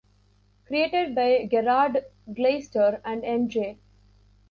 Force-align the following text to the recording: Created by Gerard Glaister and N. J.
Created 0.65 1.13
by 1.13 1.47
Gerard 1.51 2.03
Glaister 2.33 3.01
and 3.05 3.23
N. 3.23 3.49
J. 3.49 3.77